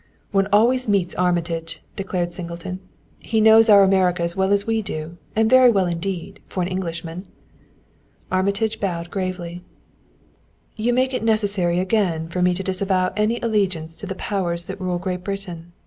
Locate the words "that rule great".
14.65-15.23